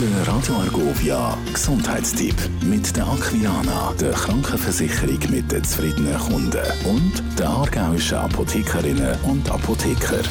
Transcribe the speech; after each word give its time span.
Der 0.00 0.26
Radio 0.26 0.56
Argovia 0.56 1.38
Gesundheitstipp 1.52 2.34
mit 2.64 2.96
der 2.96 3.06
Aquiana, 3.06 3.92
der 4.00 4.10
Krankenversicherung 4.10 5.20
mit 5.30 5.52
den 5.52 5.62
zufriedenen 5.62 6.18
Kunden 6.18 6.66
und 6.84 7.38
der 7.38 7.48
aargauischen 7.48 8.18
Apothekerinnen 8.18 9.16
und 9.22 9.48
Apotheker. 9.48 10.24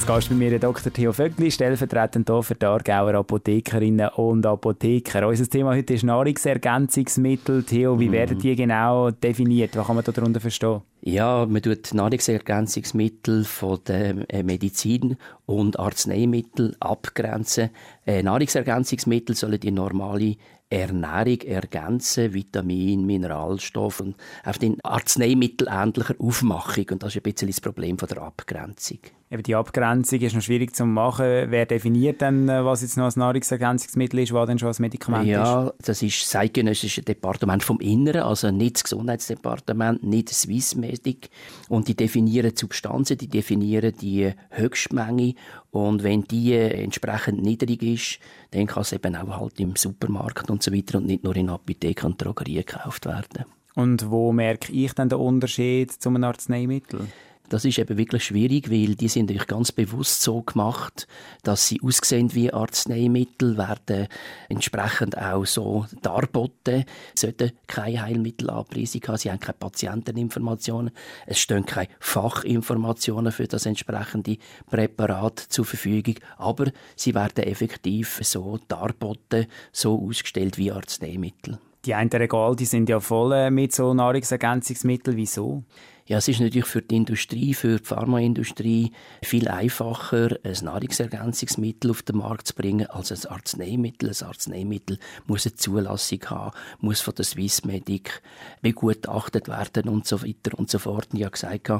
Zu 0.00 0.06
Gast 0.06 0.30
bei 0.30 0.34
mir 0.34 0.58
Dr. 0.58 0.90
Theo 0.90 1.12
Vögli, 1.12 1.50
stellvertretend 1.50 2.30
hier 2.30 2.42
für 2.42 2.54
die 2.54 2.64
Aargauer 2.64 3.14
Apothekerinnen 3.16 4.08
und 4.16 4.46
Apotheker. 4.46 5.28
Unser 5.28 5.46
Thema 5.46 5.74
heute 5.76 5.92
ist 5.92 6.04
Nahrungsergänzungsmittel. 6.04 7.64
Theo, 7.64 8.00
wie 8.00 8.08
mhm. 8.08 8.12
werden 8.12 8.38
die 8.38 8.56
genau 8.56 9.10
definiert? 9.10 9.76
Was 9.76 9.86
kann 9.88 9.96
man 9.96 10.04
darunter 10.06 10.40
verstehen? 10.40 10.80
Ja, 11.04 11.46
man 11.46 11.60
tut 11.60 11.92
Nahrungsergänzungsmittel 11.94 13.44
von 13.44 13.80
der 13.88 14.30
äh, 14.32 14.44
Medizin 14.44 15.16
und 15.46 15.76
Arzneimittel 15.76 16.76
abgrenzen. 16.78 17.70
Äh, 18.06 18.22
Nahrungsergänzungsmittel 18.22 19.34
sollen 19.34 19.58
die 19.58 19.72
normale 19.72 20.36
Ernährung 20.72 21.40
ergänzen, 21.42 22.32
Vitamin, 22.32 23.04
Mineralstoff 23.04 24.00
und 24.00 24.16
auf 24.42 24.58
den 24.58 24.82
Arzneimittel 24.82 25.68
ähnlicher 25.70 26.14
Aufmachung. 26.18 26.86
Und 26.92 27.02
das 27.02 27.10
ist 27.10 27.16
ein 27.16 27.22
bisschen 27.30 27.48
das 27.48 27.60
Problem 27.60 27.98
von 27.98 28.08
der 28.08 28.22
Abgrenzung. 28.22 28.98
Eben 29.30 29.42
die 29.42 29.54
Abgrenzung 29.54 30.20
ist 30.20 30.34
noch 30.34 30.40
schwierig 30.40 30.74
zu 30.74 30.86
machen. 30.86 31.24
Wer 31.48 31.66
definiert 31.66 32.22
denn, 32.22 32.48
äh, 32.48 32.64
was 32.64 32.80
jetzt 32.80 32.96
noch 32.96 33.04
als 33.04 33.16
Nahrungsergänzungsmittel 33.16 34.20
ist, 34.20 34.32
was 34.32 34.46
denn 34.46 34.58
schon 34.58 34.68
als 34.68 34.78
Medikament 34.78 35.26
ja, 35.26 35.42
ist? 35.42 35.48
Ja, 35.48 35.74
das 35.84 36.02
ist 36.02 36.22
das 36.22 36.36
Eidgenössische 36.36 37.02
Departement 37.02 37.62
vom 37.62 37.78
Inneren, 37.80 38.22
also 38.22 38.50
nicht 38.50 38.76
das 38.76 38.84
Gesundheitsdepartement, 38.84 40.02
nicht 40.02 40.30
das 40.30 40.48
Swissmedic. 40.92 41.30
Und 41.68 41.88
die 41.88 41.94
definieren 41.94 42.50
die 42.50 42.58
Substanzen, 42.58 43.18
die 43.18 43.28
definieren 43.28 43.94
die 44.00 44.32
Höchstmenge. 44.50 45.34
Und 45.70 46.02
wenn 46.02 46.22
die 46.24 46.54
entsprechend 46.54 47.42
niedrig 47.42 47.82
ist, 47.82 48.18
dann 48.50 48.66
kann 48.66 48.82
es 48.82 48.92
eben 48.92 49.16
auch 49.16 49.40
halt 49.40 49.60
im 49.60 49.76
Supermarkt 49.76 50.50
und 50.50 50.62
so 50.62 50.72
weiter 50.72 50.98
und 50.98 51.06
nicht 51.06 51.24
nur 51.24 51.36
in 51.36 51.48
Apotheken 51.48 52.06
und 52.06 52.22
Drogerien 52.22 52.64
gekauft 52.64 53.06
werden. 53.06 53.44
Und 53.74 54.10
wo 54.10 54.32
merke 54.32 54.70
ich 54.72 54.92
dann 54.92 55.08
den 55.08 55.18
Unterschied 55.18 55.90
zu 55.90 56.10
einem 56.10 56.24
Arzneimittel? 56.24 57.08
Das 57.52 57.66
ist 57.66 57.78
eben 57.78 57.98
wirklich 57.98 58.24
schwierig, 58.24 58.70
weil 58.70 58.94
die 58.94 59.08
sind 59.08 59.26
natürlich 59.26 59.46
ganz 59.46 59.72
bewusst 59.72 60.22
so 60.22 60.40
gemacht, 60.40 61.06
dass 61.42 61.68
sie 61.68 61.82
aussehen 61.82 62.34
wie 62.34 62.50
Arzneimittel, 62.50 63.58
werden 63.58 64.08
entsprechend 64.48 65.18
auch 65.18 65.44
so 65.44 65.84
darboten, 66.00 66.86
sollten 67.14 67.52
keine 67.66 68.00
Heilmittelabpreisung 68.06 69.02
haben, 69.06 69.16
sie 69.18 69.30
haben 69.30 69.40
keine 69.40 69.58
Patienteninformationen, 69.58 70.92
es 71.26 71.40
stehen 71.40 71.66
keine 71.66 71.90
Fachinformationen 72.00 73.32
für 73.32 73.46
das 73.46 73.66
entsprechende 73.66 74.38
Präparat 74.70 75.38
zur 75.38 75.66
Verfügung, 75.66 76.14
aber 76.38 76.72
sie 76.96 77.14
werden 77.14 77.44
effektiv 77.44 78.18
so 78.22 78.60
darboten, 78.66 79.44
so 79.72 80.02
ausgestellt 80.08 80.56
wie 80.56 80.72
Arzneimittel. 80.72 81.58
Die 81.84 81.94
einen 81.94 82.10
Regal, 82.10 82.56
die 82.56 82.64
sind 82.64 82.88
ja 82.88 83.00
voll 83.00 83.32
äh, 83.32 83.50
mit 83.50 83.74
so 83.74 83.92
Nahrungsergänzungsmitteln. 83.92 85.16
Wieso? 85.16 85.64
Ja, 86.06 86.18
es 86.18 86.26
ist 86.26 86.40
natürlich 86.40 86.66
für 86.66 86.82
die 86.82 86.96
Industrie, 86.96 87.54
für 87.54 87.78
die 87.78 87.84
Pharmaindustrie 87.84 88.92
viel 89.22 89.46
einfacher, 89.46 90.36
ein 90.42 90.56
Nahrungsergänzungsmittel 90.64 91.92
auf 91.92 92.02
den 92.02 92.16
Markt 92.16 92.48
zu 92.48 92.54
bringen, 92.54 92.88
als 92.88 93.12
ein 93.12 93.30
Arzneimittel. 93.30 94.10
Ein 94.10 94.26
Arzneimittel 94.26 94.98
muss 95.26 95.46
eine 95.46 95.54
Zulassung 95.54 96.18
haben, 96.26 96.56
muss 96.80 97.00
von 97.00 97.14
der 97.14 97.24
Swissmedic 97.24 98.20
begutachtet 98.62 99.46
werden 99.46 99.88
und 99.88 100.04
so 100.06 100.22
weiter 100.22 100.58
und 100.58 100.70
so 100.70 100.80
fort. 100.80 101.08
Und 101.12 101.18
ich 101.18 101.24
habe 101.24 101.32
gesagt, 101.32 101.70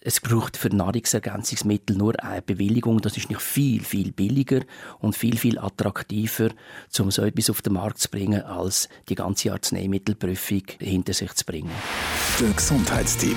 es 0.00 0.20
braucht 0.20 0.56
für 0.56 0.68
Nahrungsergänzungsmittel 0.68 1.96
nur 1.96 2.22
eine 2.22 2.42
Bewilligung. 2.42 3.00
Das 3.00 3.16
ist 3.16 3.28
nicht 3.28 3.42
viel, 3.42 3.82
viel 3.82 4.12
billiger 4.12 4.60
und 5.00 5.16
viel, 5.16 5.36
viel 5.36 5.58
attraktiver, 5.58 6.50
um 7.00 7.10
so 7.10 7.22
etwas 7.22 7.50
auf 7.50 7.60
den 7.60 7.72
Markt 7.72 7.98
zu 7.98 8.08
bringen, 8.08 8.42
als 8.42 8.88
die 9.08 9.16
ganze 9.16 9.52
Arzneimittelprüfung 9.52 10.62
hinter 10.78 11.12
sich 11.12 11.34
zu 11.34 11.44
bringen. 11.44 11.72
Der 12.40 12.50
Gesundheitstipp 12.50 13.36